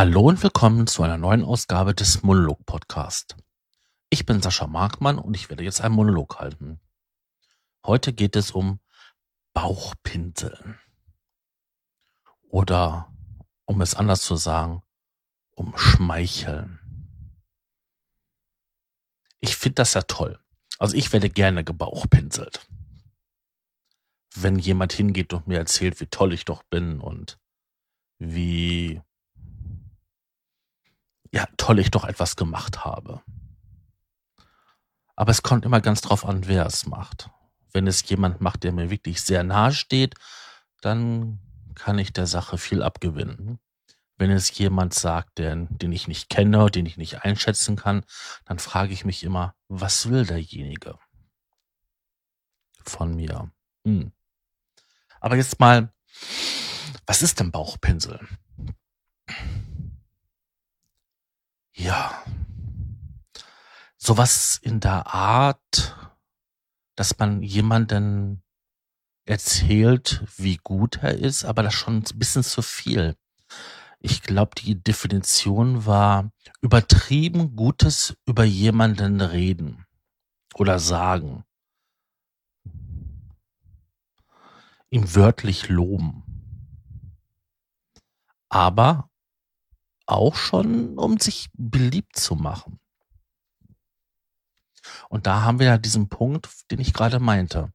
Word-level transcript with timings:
Hallo 0.00 0.22
und 0.22 0.42
willkommen 0.42 0.86
zu 0.86 1.02
einer 1.02 1.18
neuen 1.18 1.44
Ausgabe 1.44 1.94
des 1.94 2.22
Monolog 2.22 2.64
Podcast. 2.64 3.36
Ich 4.08 4.24
bin 4.24 4.40
Sascha 4.40 4.66
Markmann 4.66 5.18
und 5.18 5.34
ich 5.34 5.50
werde 5.50 5.62
jetzt 5.62 5.82
einen 5.82 5.94
Monolog 5.94 6.38
halten. 6.38 6.80
Heute 7.84 8.14
geht 8.14 8.34
es 8.34 8.50
um 8.50 8.80
Bauchpinseln. 9.52 10.78
Oder, 12.48 13.12
um 13.66 13.82
es 13.82 13.94
anders 13.94 14.22
zu 14.22 14.36
sagen, 14.36 14.82
um 15.50 15.76
Schmeicheln. 15.76 16.80
Ich 19.40 19.54
finde 19.54 19.74
das 19.74 19.92
ja 19.92 20.00
toll. 20.00 20.40
Also 20.78 20.96
ich 20.96 21.12
werde 21.12 21.28
gerne 21.28 21.62
gebauchpinselt. 21.62 22.66
Wenn 24.34 24.58
jemand 24.58 24.94
hingeht 24.94 25.34
und 25.34 25.46
mir 25.46 25.58
erzählt, 25.58 26.00
wie 26.00 26.06
toll 26.06 26.32
ich 26.32 26.46
doch 26.46 26.62
bin 26.62 27.00
und 27.02 27.38
wie 28.18 29.02
ja, 31.32 31.46
toll 31.56 31.78
ich 31.78 31.90
doch 31.90 32.04
etwas 32.04 32.36
gemacht 32.36 32.84
habe. 32.84 33.22
Aber 35.16 35.30
es 35.30 35.42
kommt 35.42 35.64
immer 35.64 35.80
ganz 35.80 36.00
drauf 36.00 36.24
an, 36.24 36.46
wer 36.46 36.66
es 36.66 36.86
macht. 36.86 37.30
Wenn 37.72 37.86
es 37.86 38.08
jemand 38.08 38.40
macht, 38.40 38.64
der 38.64 38.72
mir 38.72 38.90
wirklich 38.90 39.22
sehr 39.22 39.44
nahe 39.44 39.72
steht, 39.72 40.14
dann 40.80 41.38
kann 41.74 41.98
ich 41.98 42.12
der 42.12 42.26
Sache 42.26 42.58
viel 42.58 42.82
abgewinnen. 42.82 43.58
Wenn 44.16 44.30
es 44.30 44.56
jemand 44.58 44.92
sagt, 44.92 45.38
den, 45.38 45.68
den 45.70 45.92
ich 45.92 46.08
nicht 46.08 46.28
kenne, 46.28 46.70
den 46.70 46.84
ich 46.84 46.96
nicht 46.96 47.24
einschätzen 47.24 47.76
kann, 47.76 48.04
dann 48.44 48.58
frage 48.58 48.92
ich 48.92 49.04
mich 49.04 49.22
immer, 49.22 49.54
was 49.68 50.10
will 50.10 50.26
derjenige 50.26 50.98
von 52.84 53.14
mir? 53.14 53.50
Hm. 53.84 54.12
Aber 55.20 55.36
jetzt 55.36 55.60
mal, 55.60 55.92
was 57.06 57.22
ist 57.22 57.40
denn 57.40 57.50
Bauchpinsel? 57.50 58.20
Ja. 61.82 62.22
Sowas 63.96 64.60
in 64.62 64.80
der 64.80 65.06
Art, 65.06 65.96
dass 66.94 67.18
man 67.18 67.42
jemanden 67.42 68.42
erzählt, 69.24 70.22
wie 70.36 70.58
gut 70.58 70.98
er 70.98 71.16
ist, 71.16 71.44
aber 71.44 71.62
das 71.62 71.72
schon 71.72 71.98
ein 71.98 72.18
bisschen 72.18 72.42
zu 72.42 72.60
viel. 72.60 73.16
Ich 73.98 74.20
glaube, 74.20 74.52
die 74.56 74.82
Definition 74.82 75.86
war 75.86 76.30
übertrieben 76.60 77.56
Gutes 77.56 78.14
über 78.26 78.44
jemanden 78.44 79.22
reden 79.22 79.86
oder 80.54 80.78
sagen. 80.78 81.44
Ihm 84.90 85.14
wörtlich 85.14 85.70
loben. 85.70 86.24
Aber 88.50 89.09
auch 90.10 90.36
schon, 90.36 90.98
um 90.98 91.18
sich 91.18 91.48
beliebt 91.54 92.16
zu 92.16 92.34
machen. 92.34 92.78
Und 95.08 95.26
da 95.26 95.42
haben 95.42 95.58
wir 95.58 95.66
ja 95.66 95.78
diesen 95.78 96.08
Punkt, 96.08 96.48
den 96.70 96.80
ich 96.80 96.92
gerade 96.92 97.20
meinte. 97.20 97.72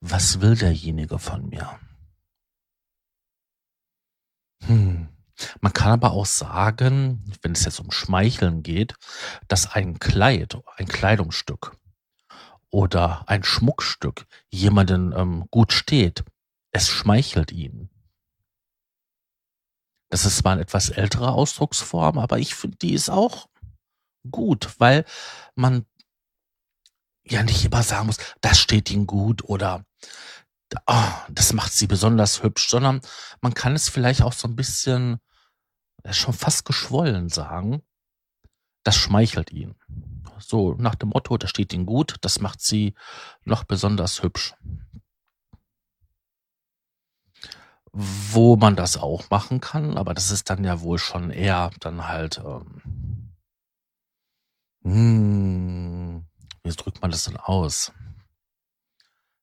Was 0.00 0.40
will 0.40 0.56
derjenige 0.56 1.18
von 1.18 1.48
mir? 1.48 1.78
Hm. 4.66 5.08
Man 5.60 5.72
kann 5.72 5.90
aber 5.90 6.12
auch 6.12 6.26
sagen, 6.26 7.24
wenn 7.42 7.52
es 7.52 7.64
jetzt 7.64 7.80
um 7.80 7.90
Schmeicheln 7.90 8.62
geht, 8.62 8.94
dass 9.48 9.72
ein 9.72 9.98
Kleid, 9.98 10.56
ein 10.76 10.86
Kleidungsstück 10.86 11.76
oder 12.70 13.28
ein 13.28 13.42
Schmuckstück 13.42 14.26
jemanden 14.48 15.12
ähm, 15.12 15.46
gut 15.50 15.72
steht. 15.72 16.24
Es 16.70 16.88
schmeichelt 16.88 17.52
ihn. 17.52 17.90
Das 20.14 20.24
ist 20.24 20.36
zwar 20.36 20.52
eine 20.52 20.60
etwas 20.60 20.90
ältere 20.90 21.32
Ausdrucksform, 21.32 22.18
aber 22.18 22.38
ich 22.38 22.54
finde, 22.54 22.76
die 22.76 22.94
ist 22.94 23.10
auch 23.10 23.48
gut, 24.30 24.76
weil 24.78 25.04
man 25.56 25.86
ja 27.24 27.42
nicht 27.42 27.64
immer 27.64 27.82
sagen 27.82 28.06
muss, 28.06 28.18
das 28.40 28.60
steht 28.60 28.92
ihnen 28.92 29.08
gut 29.08 29.42
oder 29.42 29.84
oh, 30.86 31.12
das 31.30 31.52
macht 31.52 31.72
sie 31.72 31.88
besonders 31.88 32.44
hübsch, 32.44 32.68
sondern 32.68 33.00
man 33.40 33.54
kann 33.54 33.74
es 33.74 33.88
vielleicht 33.88 34.22
auch 34.22 34.34
so 34.34 34.46
ein 34.46 34.54
bisschen 34.54 35.18
schon 36.08 36.32
fast 36.32 36.64
geschwollen 36.64 37.28
sagen. 37.28 37.82
Das 38.84 38.94
schmeichelt 38.94 39.50
ihn. 39.50 39.74
So 40.38 40.74
nach 40.74 40.94
dem 40.94 41.08
Motto, 41.08 41.38
das 41.38 41.50
steht 41.50 41.72
ihnen 41.72 41.86
gut, 41.86 42.18
das 42.20 42.38
macht 42.38 42.60
sie 42.60 42.94
noch 43.42 43.64
besonders 43.64 44.22
hübsch. 44.22 44.54
Wo 47.94 48.56
man 48.56 48.74
das 48.74 48.96
auch 48.96 49.30
machen 49.30 49.60
kann, 49.60 49.96
aber 49.96 50.14
das 50.14 50.32
ist 50.32 50.50
dann 50.50 50.64
ja 50.64 50.80
wohl 50.80 50.98
schon 50.98 51.30
eher 51.30 51.70
dann 51.78 52.08
halt, 52.08 52.42
ähm, 52.44 53.30
hm, 54.82 56.26
wie 56.64 56.70
drückt 56.70 57.00
man 57.00 57.12
das 57.12 57.24
denn 57.24 57.36
aus? 57.36 57.92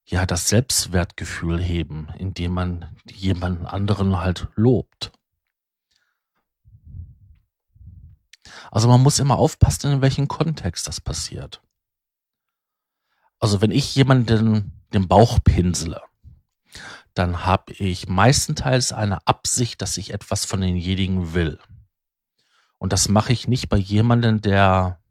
Ja, 0.05 0.25
das 0.25 0.49
Selbstwertgefühl 0.49 1.61
heben, 1.61 2.09
indem 2.17 2.53
man 2.53 2.97
jemanden 3.09 3.65
anderen 3.65 4.19
halt 4.19 4.49
lobt. 4.55 5.13
Also 8.69 8.89
man 8.89 9.01
muss 9.01 9.19
immer 9.19 9.37
aufpassen, 9.37 9.93
in 9.93 10.01
welchem 10.01 10.27
Kontext 10.27 10.87
das 10.87 10.99
passiert. 10.99 11.61
Also 13.39 13.61
wenn 13.61 13.71
ich 13.71 13.95
jemanden 13.95 14.73
den 14.93 15.07
Bauch 15.07 15.39
pinsele, 15.41 16.01
dann 17.13 17.45
habe 17.45 17.73
ich 17.73 18.07
meistenteils 18.07 18.93
eine 18.93 19.25
Absicht, 19.27 19.81
dass 19.81 19.97
ich 19.97 20.13
etwas 20.13 20.45
von 20.45 20.61
denjenigen 20.61 21.33
will. 21.33 21.59
Und 22.77 22.93
das 22.93 23.09
mache 23.09 23.33
ich 23.33 23.47
nicht 23.47 23.69
bei 23.69 23.77
jemandem, 23.77 24.41
der 24.41 25.01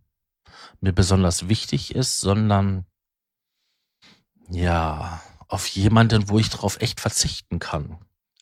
mir 0.81 0.93
besonders 0.93 1.49
wichtig 1.49 1.95
ist, 1.95 2.21
sondern 2.21 2.87
ja, 4.49 5.21
auf 5.47 5.67
jemanden, 5.69 6.29
wo 6.29 6.39
ich 6.39 6.51
darauf 6.51 6.81
echt 6.81 7.01
verzichten 7.01 7.59
kann. 7.59 7.99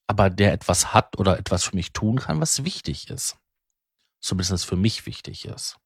Aber 0.07 0.31
der 0.31 0.53
etwas 0.53 0.95
hat 0.95 1.19
oder 1.19 1.39
etwas 1.39 1.65
für 1.65 1.77
mich 1.77 1.93
tun 1.93 2.17
kann, 2.17 2.41
was 2.41 2.65
wichtig 2.65 3.11
ist. 3.11 3.37
Zumindest 4.21 4.65
für 4.65 4.77
mich 4.77 5.05
wichtig 5.05 5.45
ist. 5.45 5.79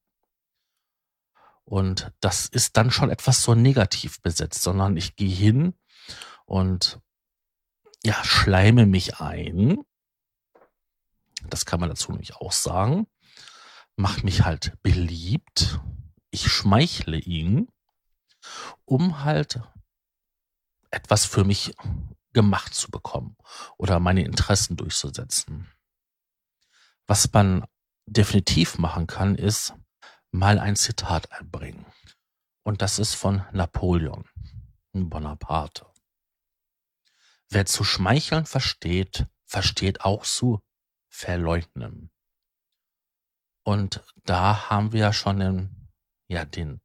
Und 1.64 2.12
das 2.20 2.46
ist 2.46 2.76
dann 2.76 2.90
schon 2.90 3.10
etwas 3.10 3.42
so 3.42 3.54
negativ 3.54 4.20
besetzt, 4.20 4.62
sondern 4.62 4.96
ich 4.96 5.16
gehe 5.16 5.34
hin 5.34 5.74
und 6.44 7.00
ja, 8.04 8.22
schleime 8.24 8.86
mich 8.86 9.20
ein. 9.20 9.78
Das 11.48 11.66
kann 11.66 11.80
man 11.80 11.88
dazu 11.88 12.12
nämlich 12.12 12.36
auch 12.36 12.52
sagen. 12.52 13.06
Mach 13.96 14.22
mich 14.22 14.44
halt 14.44 14.80
beliebt. 14.82 15.80
Ich 16.30 16.50
schmeichle 16.50 17.18
ihn, 17.18 17.68
um 18.84 19.22
halt 19.24 19.60
etwas 20.90 21.24
für 21.24 21.44
mich 21.44 21.74
gemacht 22.32 22.74
zu 22.74 22.90
bekommen 22.90 23.36
oder 23.76 24.00
meine 24.00 24.24
Interessen 24.24 24.76
durchzusetzen. 24.76 25.70
Was 27.06 27.30
man 27.32 27.66
definitiv 28.06 28.78
machen 28.78 29.06
kann, 29.06 29.34
ist 29.34 29.74
mal 30.30 30.58
ein 30.58 30.76
Zitat 30.76 31.30
einbringen. 31.32 31.84
Und 32.62 32.80
das 32.80 32.98
ist 32.98 33.14
von 33.14 33.44
Napoleon 33.52 34.24
Bonaparte. 34.92 35.91
Wer 37.54 37.66
zu 37.66 37.84
schmeicheln 37.84 38.46
versteht, 38.46 39.26
versteht 39.44 40.06
auch 40.06 40.24
zu 40.24 40.62
verleugnen. 41.10 42.10
Und 43.62 44.02
da 44.24 44.70
haben 44.70 44.92
wir 44.92 45.00
ja 45.00 45.12
schon 45.12 45.38
den, 45.38 45.90
ja, 46.28 46.46
den, 46.46 46.80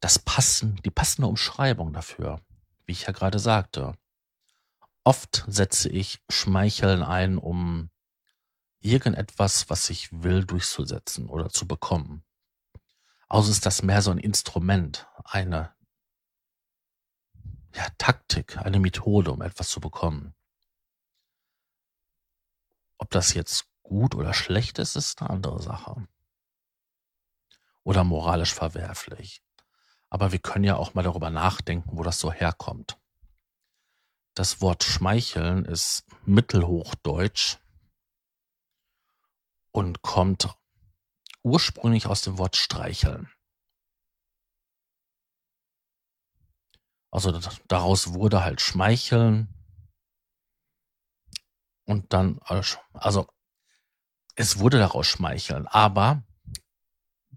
das 0.00 0.18
passen, 0.18 0.80
die 0.84 0.90
passende 0.90 1.28
Umschreibung 1.28 1.92
dafür, 1.92 2.40
wie 2.86 2.92
ich 2.92 3.02
ja 3.02 3.12
gerade 3.12 3.38
sagte. 3.38 3.96
Oft 5.04 5.44
setze 5.46 5.88
ich 5.90 6.24
Schmeicheln 6.28 7.04
ein, 7.04 7.38
um 7.38 7.88
irgendetwas, 8.80 9.70
was 9.70 9.90
ich 9.90 10.24
will, 10.24 10.44
durchzusetzen 10.44 11.28
oder 11.28 11.50
zu 11.50 11.68
bekommen. 11.68 12.24
Also 13.28 13.52
ist 13.52 13.64
das 13.64 13.84
mehr 13.84 14.02
so 14.02 14.10
ein 14.10 14.18
Instrument, 14.18 15.06
eine 15.22 15.72
ja, 17.78 17.86
Taktik, 17.96 18.56
eine 18.58 18.80
Methode, 18.80 19.30
um 19.30 19.40
etwas 19.40 19.68
zu 19.68 19.80
bekommen. 19.80 20.34
Ob 22.98 23.08
das 23.10 23.34
jetzt 23.34 23.68
gut 23.84 24.16
oder 24.16 24.34
schlecht 24.34 24.80
ist, 24.80 24.96
ist 24.96 25.20
eine 25.22 25.30
andere 25.30 25.62
Sache. 25.62 26.08
Oder 27.84 28.02
moralisch 28.02 28.52
verwerflich. 28.52 29.44
Aber 30.10 30.32
wir 30.32 30.40
können 30.40 30.64
ja 30.64 30.74
auch 30.74 30.94
mal 30.94 31.04
darüber 31.04 31.30
nachdenken, 31.30 31.96
wo 31.96 32.02
das 32.02 32.18
so 32.18 32.32
herkommt. 32.32 32.98
Das 34.34 34.60
Wort 34.60 34.82
schmeicheln 34.82 35.64
ist 35.64 36.04
mittelhochdeutsch 36.24 37.58
und 39.70 40.02
kommt 40.02 40.48
ursprünglich 41.44 42.06
aus 42.06 42.22
dem 42.22 42.38
Wort 42.38 42.56
streicheln. 42.56 43.30
Also 47.10 47.38
daraus 47.68 48.12
wurde 48.12 48.44
halt 48.44 48.60
Schmeicheln. 48.60 49.48
Und 51.84 52.12
dann, 52.12 52.38
also 52.42 53.26
es 54.36 54.58
wurde 54.58 54.78
daraus 54.78 55.06
schmeicheln, 55.06 55.66
aber 55.66 56.22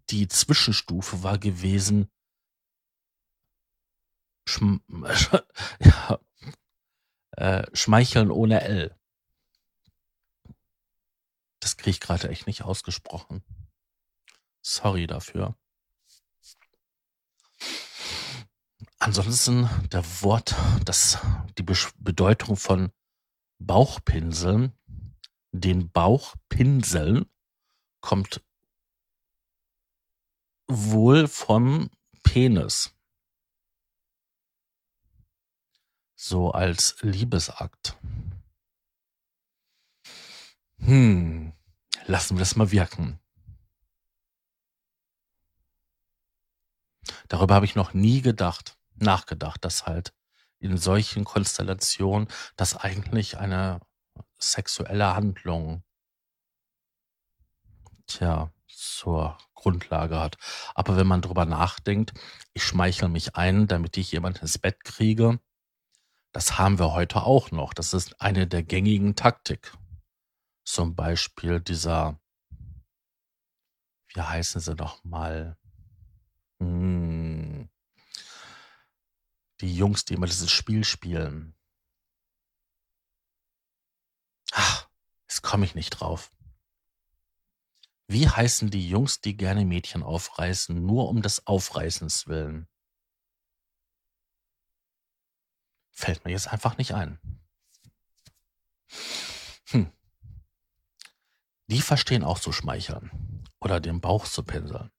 die 0.09 0.27
Zwischenstufe 0.27 1.23
war 1.23 1.37
gewesen, 1.37 2.11
Schm 4.47 4.81
ja, 5.79 6.19
äh, 7.37 7.65
Schmeicheln 7.73 8.29
ohne 8.29 8.61
L. 8.61 8.95
Das 11.61 11.77
kriege 11.77 11.91
ich 11.91 11.99
gerade 12.01 12.27
echt 12.29 12.47
nicht 12.47 12.63
ausgesprochen. 12.63 13.43
Sorry 14.61 15.07
dafür. 15.07 15.55
Ansonsten 19.03 19.67
der 19.91 20.03
Wort, 20.21 20.55
das, 20.85 21.17
die 21.57 21.63
Bedeutung 21.63 22.55
von 22.55 22.91
Bauchpinseln, 23.57 24.73
den 25.51 25.89
Bauchpinseln, 25.89 27.25
kommt 27.99 28.43
wohl 30.67 31.27
vom 31.27 31.89
Penis. 32.21 32.93
So 36.13 36.51
als 36.51 36.95
Liebesakt. 37.01 37.97
Hm, 40.77 41.53
lassen 42.05 42.35
wir 42.35 42.41
das 42.41 42.55
mal 42.55 42.69
wirken. 42.69 43.19
Darüber 47.29 47.55
habe 47.55 47.65
ich 47.65 47.73
noch 47.73 47.95
nie 47.95 48.21
gedacht, 48.21 48.77
nachgedacht, 49.01 49.63
dass 49.65 49.85
halt 49.85 50.13
in 50.59 50.77
solchen 50.77 51.23
Konstellationen 51.25 52.27
das 52.55 52.75
eigentlich 52.75 53.37
eine 53.37 53.79
sexuelle 54.37 55.15
Handlung 55.15 55.83
tja, 58.07 58.51
zur 58.67 59.37
Grundlage 59.53 60.19
hat. 60.19 60.37
Aber 60.75 60.97
wenn 60.97 61.07
man 61.07 61.21
drüber 61.21 61.45
nachdenkt, 61.45 62.13
ich 62.53 62.63
schmeichel 62.63 63.09
mich 63.09 63.35
ein, 63.35 63.67
damit 63.67 63.97
ich 63.97 64.11
jemand 64.11 64.41
ins 64.41 64.57
Bett 64.57 64.83
kriege, 64.83 65.39
das 66.31 66.57
haben 66.57 66.79
wir 66.79 66.93
heute 66.93 67.23
auch 67.23 67.51
noch. 67.51 67.73
Das 67.73 67.93
ist 67.93 68.21
eine 68.21 68.47
der 68.47 68.63
gängigen 68.63 69.15
Taktik. 69.15 69.73
Zum 70.63 70.95
Beispiel 70.95 71.59
dieser, 71.59 72.19
wie 74.13 74.21
heißen 74.21 74.61
sie 74.61 74.75
noch 74.75 75.03
mal? 75.03 75.57
Hm, 76.59 77.10
die 79.61 79.75
Jungs, 79.75 80.05
die 80.05 80.15
immer 80.15 80.27
dieses 80.27 80.51
Spiel 80.51 80.83
spielen. 80.83 81.55
Ach, 84.51 84.89
jetzt 85.27 85.41
komme 85.41 85.65
ich 85.65 85.75
nicht 85.75 85.91
drauf. 85.91 86.31
Wie 88.07 88.27
heißen 88.27 88.69
die 88.69 88.89
Jungs, 88.89 89.21
die 89.21 89.37
gerne 89.37 89.63
Mädchen 89.63 90.03
aufreißen, 90.03 90.85
nur 90.85 91.07
um 91.07 91.21
des 91.21 91.47
Aufreißens 91.47 92.27
willen? 92.27 92.67
Fällt 95.91 96.25
mir 96.25 96.31
jetzt 96.31 96.47
einfach 96.47 96.77
nicht 96.77 96.93
ein. 96.93 97.19
Hm. 99.67 99.91
Die 101.67 101.81
verstehen 101.81 102.23
auch 102.23 102.39
zu 102.39 102.51
schmeicheln 102.51 103.47
oder 103.61 103.79
den 103.79 104.01
Bauch 104.01 104.27
zu 104.27 104.43
pinseln. 104.43 104.91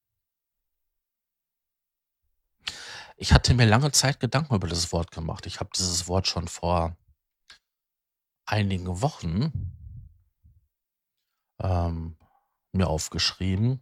Ich 3.22 3.32
hatte 3.32 3.54
mir 3.54 3.66
lange 3.66 3.92
Zeit 3.92 4.19
Gedanken 4.19 4.56
über 4.56 4.66
das 4.66 4.90
Wort 4.90 5.12
gemacht. 5.12 5.46
Ich 5.46 5.60
habe 5.60 5.70
dieses 5.76 6.08
Wort 6.08 6.26
schon 6.26 6.48
vor 6.48 6.96
einigen 8.46 9.00
Wochen 9.00 9.52
ähm, 11.60 12.19
mir 12.72 12.88
aufgeschrieben, 12.88 13.80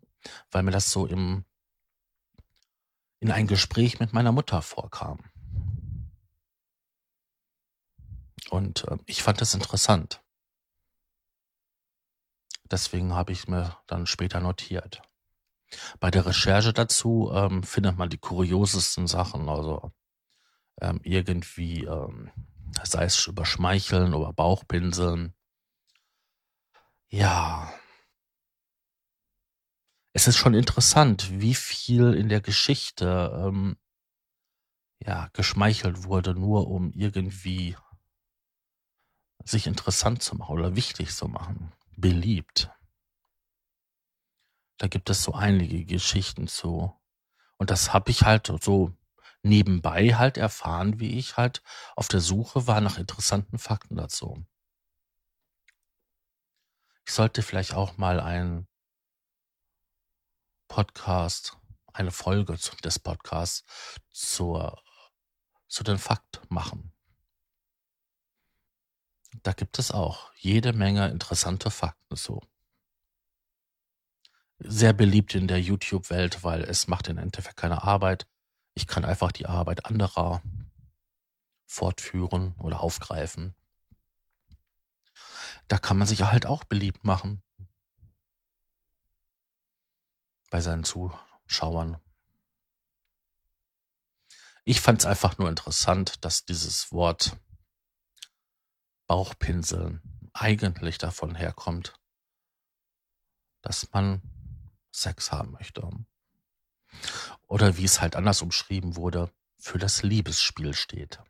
weil 0.51 0.63
mir 0.63 0.73
das 0.73 0.91
so 0.91 1.07
im 1.07 1.47
in 3.21 3.31
ein 3.31 3.47
Gespräch 3.47 3.99
mit 3.99 4.13
meiner 4.13 4.31
Mutter 4.31 4.61
vorkam. 4.61 5.25
Und 8.51 8.85
äh, 8.89 8.99
ich 9.07 9.23
fand 9.23 9.41
das 9.41 9.55
interessant. 9.55 10.23
Deswegen 12.71 13.15
habe 13.15 13.33
ich 13.33 13.49
mir 13.49 13.79
dann 13.87 14.07
später 14.07 14.41
notiert. 14.41 15.01
Bei 16.01 16.11
der 16.11 16.27
Recherche 16.27 16.73
dazu 16.73 17.31
ähm, 17.33 17.63
findet 17.63 17.97
man 17.97 18.11
die 18.11 18.19
kuriosesten 18.19 19.07
Sachen, 19.07 19.49
also 19.49 19.93
ähm, 20.81 21.01
irgendwie, 21.03 21.85
ähm, 21.85 22.31
sei 22.83 23.05
es 23.05 23.27
über 23.27 23.45
Schmeicheln 23.47 24.15
oder 24.15 24.33
Bauchpinseln. 24.33 25.35
Ja. 27.09 27.73
Es 30.13 30.27
ist 30.27 30.37
schon 30.37 30.55
interessant, 30.55 31.41
wie 31.41 31.55
viel 31.55 32.15
in 32.15 32.29
der 32.29 32.41
Geschichte 32.41 33.33
ähm, 33.47 33.77
ja 34.99 35.29
geschmeichelt 35.33 36.05
wurde, 36.05 36.35
nur 36.35 36.69
um 36.69 36.93
irgendwie 36.93 37.77
sich 39.45 39.67
interessant 39.67 40.23
zu 40.23 40.37
machen 40.37 40.59
oder 40.59 40.77
wichtig 40.77 41.15
zu 41.15 41.29
machen 41.29 41.73
beliebt. 42.01 42.71
Da 44.81 44.89
gibt 44.89 45.11
es 45.11 45.23
so 45.23 45.35
einige 45.35 45.85
Geschichten 45.85 46.49
zu. 46.49 46.99
Und 47.59 47.69
das 47.69 47.93
habe 47.93 48.11
ich 48.11 48.23
halt 48.23 48.51
so 48.63 48.97
nebenbei 49.43 50.15
halt 50.15 50.39
erfahren, 50.39 50.99
wie 50.99 51.19
ich 51.19 51.37
halt 51.37 51.63
auf 51.97 52.09
der 52.09 52.21
Suche 52.21 52.67
war 52.67 52.81
nach 52.81 52.97
interessanten 52.97 53.59
Fakten 53.59 53.97
dazu. 53.97 54.43
Ich 57.05 57.13
sollte 57.13 57.43
vielleicht 57.43 57.75
auch 57.75 57.99
mal 57.99 58.21
einen 58.21 58.67
Podcast, 60.67 61.59
eine 61.93 62.11
Folge 62.11 62.57
des 62.83 62.99
Podcasts 62.99 63.67
zur, 64.11 64.83
zu 65.69 65.85
den 65.85 65.99
Fakt 65.99 66.41
machen. 66.49 66.95
Da 69.43 69.53
gibt 69.53 69.79
es 69.79 69.91
auch 69.91 70.33
jede 70.37 70.73
Menge 70.73 71.11
interessante 71.11 71.71
Fakten 71.71 72.17
so. 72.17 72.41
Sehr 74.63 74.93
beliebt 74.93 75.35
in 75.35 75.49
der 75.49 75.61
YouTube-Welt, 75.61 76.45
weil 76.45 76.63
es 76.63 76.87
macht 76.87 77.09
im 77.09 77.17
Endeffekt 77.19 77.57
keine 77.57 77.83
Arbeit. 77.83 78.27
Ich 78.75 78.87
kann 78.87 79.05
einfach 79.05 79.33
die 79.33 79.47
Arbeit 79.47 79.87
anderer 79.87 80.43
fortführen 81.67 82.55
oder 82.59 82.81
aufgreifen. 82.81 83.55
Da 85.69 85.79
kann 85.79 85.97
man 85.97 86.07
sich 86.07 86.23
halt 86.23 86.47
auch 86.47 86.65
beliebt 86.65 87.05
machen. 87.05 87.43
Bei 90.51 90.61
seinen 90.61 90.85
Zuschauern. 90.85 91.99
Ich 94.65 94.81
fand 94.81 95.01
es 95.01 95.07
einfach 95.07 95.39
nur 95.39 95.49
interessant, 95.49 96.25
dass 96.25 96.45
dieses 96.45 96.93
Wort 96.93 97.37
Bauchpinseln 99.07 100.03
eigentlich 100.35 100.99
davon 100.99 101.35
herkommt, 101.35 101.95
dass 103.63 103.91
man 103.93 104.23
Sex 104.91 105.33
haben 105.33 105.53
möchte. 105.53 105.89
Oder 107.47 107.77
wie 107.77 107.85
es 107.85 108.01
halt 108.01 108.17
anders 108.17 108.43
umschrieben 108.43 108.97
wurde, 108.97 109.33
für 109.59 109.79
das 109.79 110.03
Liebesspiel 110.03 110.75
steht. 110.75 111.21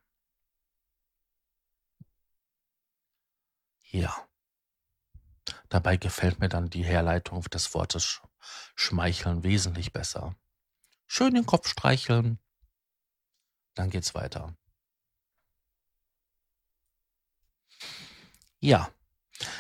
Ja. 3.91 4.27
Dabei 5.69 5.97
gefällt 5.97 6.39
mir 6.39 6.49
dann 6.49 6.71
die 6.71 6.85
Herleitung 6.85 7.43
des 7.45 7.75
Wortes 7.75 8.23
schmeicheln 8.77 9.43
wesentlich 9.43 9.93
besser. 9.93 10.37
Schön 11.07 11.35
den 11.35 11.47
Kopf 11.47 11.69
streicheln, 11.69 12.39
dann 13.75 13.91
geht's 13.91 14.15
weiter. 14.15 14.55
Ja, 18.61 18.93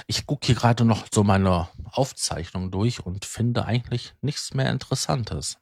ich 0.06 0.26
gucke 0.26 0.46
hier 0.46 0.54
gerade 0.54 0.84
noch 0.84 1.06
so 1.12 1.24
meine 1.24 1.68
Aufzeichnung 1.84 2.70
durch 2.70 3.00
und 3.00 3.24
finde 3.24 3.64
eigentlich 3.64 4.14
nichts 4.20 4.54
mehr 4.54 4.70
Interessantes. 4.70 5.58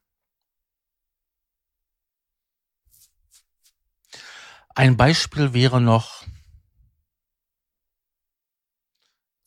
Ein 4.75 4.97
Beispiel 4.97 5.55
wäre 5.55 5.81
noch 5.81 6.25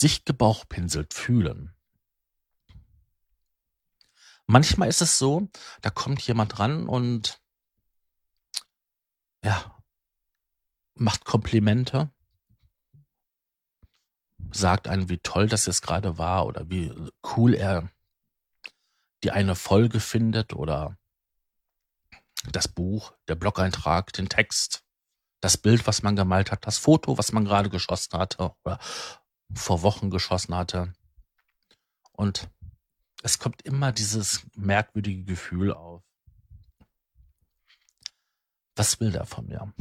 sich 0.01 0.25
gebauchpinselt 0.25 1.13
fühlen. 1.13 1.73
Manchmal 4.47 4.89
ist 4.89 5.01
es 5.01 5.17
so, 5.17 5.47
da 5.81 5.89
kommt 5.89 6.21
jemand 6.23 6.59
ran 6.59 6.89
und 6.89 7.39
ja, 9.43 9.81
macht 10.95 11.23
Komplimente 11.23 12.11
sagt 14.51 14.87
einem, 14.87 15.09
wie 15.09 15.19
toll 15.19 15.47
das 15.47 15.65
jetzt 15.65 15.81
gerade 15.81 16.17
war 16.17 16.45
oder 16.45 16.69
wie 16.69 16.93
cool 17.35 17.53
er 17.53 17.89
die 19.23 19.31
eine 19.31 19.55
Folge 19.55 19.99
findet 19.99 20.53
oder 20.53 20.97
das 22.51 22.67
Buch, 22.67 23.13
der 23.27 23.35
Blog-Eintrag, 23.35 24.13
den 24.13 24.29
Text, 24.29 24.83
das 25.41 25.57
Bild, 25.57 25.87
was 25.87 26.03
man 26.03 26.15
gemalt 26.15 26.51
hat, 26.51 26.65
das 26.65 26.77
Foto, 26.77 27.17
was 27.17 27.31
man 27.31 27.45
gerade 27.45 27.69
geschossen 27.69 28.17
hatte 28.17 28.53
oder 28.63 28.79
vor 29.53 29.81
Wochen 29.83 30.09
geschossen 30.09 30.55
hatte. 30.55 30.93
Und 32.13 32.49
es 33.23 33.39
kommt 33.39 33.61
immer 33.63 33.91
dieses 33.91 34.45
merkwürdige 34.55 35.23
Gefühl 35.23 35.73
auf. 35.73 36.03
Was 38.75 38.99
will 38.99 39.11
der 39.11 39.25
von 39.25 39.45
mir? 39.47 39.73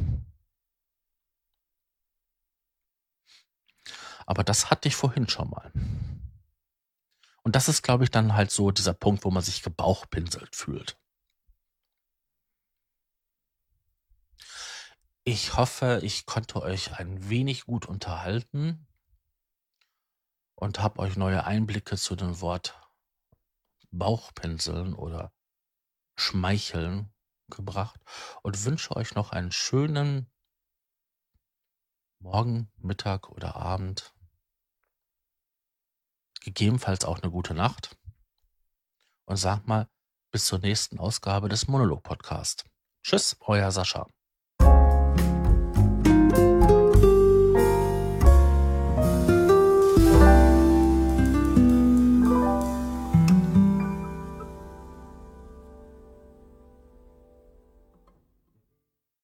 Aber 4.30 4.44
das 4.44 4.70
hatte 4.70 4.86
ich 4.86 4.94
vorhin 4.94 5.28
schon 5.28 5.50
mal. 5.50 5.72
Und 7.42 7.56
das 7.56 7.68
ist, 7.68 7.82
glaube 7.82 8.04
ich, 8.04 8.12
dann 8.12 8.34
halt 8.34 8.52
so 8.52 8.70
dieser 8.70 8.94
Punkt, 8.94 9.24
wo 9.24 9.32
man 9.32 9.42
sich 9.42 9.60
gebauchpinselt 9.60 10.54
fühlt. 10.54 10.96
Ich 15.24 15.56
hoffe, 15.56 15.98
ich 16.04 16.26
konnte 16.26 16.62
euch 16.62 16.96
ein 16.96 17.28
wenig 17.28 17.64
gut 17.64 17.86
unterhalten 17.86 18.86
und 20.54 20.78
habe 20.78 21.00
euch 21.00 21.16
neue 21.16 21.42
Einblicke 21.42 21.96
zu 21.96 22.14
dem 22.14 22.40
Wort 22.40 22.80
Bauchpinseln 23.90 24.94
oder 24.94 25.32
Schmeicheln 26.14 27.12
gebracht 27.48 28.00
und 28.44 28.64
wünsche 28.64 28.94
euch 28.94 29.16
noch 29.16 29.32
einen 29.32 29.50
schönen 29.50 30.30
Morgen, 32.20 32.70
Mittag 32.76 33.28
oder 33.30 33.56
Abend. 33.56 34.14
Gegebenenfalls 36.40 37.04
auch 37.04 37.20
eine 37.20 37.30
gute 37.30 37.54
Nacht. 37.54 37.96
Und 39.26 39.36
sag 39.36 39.66
mal, 39.66 39.88
bis 40.30 40.46
zur 40.46 40.58
nächsten 40.58 40.98
Ausgabe 40.98 41.48
des 41.48 41.68
Monolog-Podcast. 41.68 42.64
Tschüss, 43.02 43.36
euer 43.40 43.70
Sascha. 43.70 44.06